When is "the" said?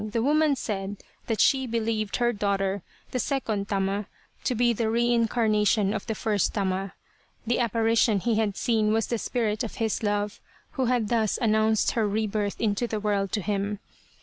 0.13-0.19, 3.11-3.19, 4.73-4.89, 6.07-6.15, 7.45-7.59, 9.05-9.19, 12.87-12.99